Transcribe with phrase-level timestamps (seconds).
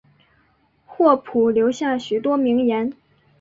[0.87, 2.91] 霍普留下许多名言。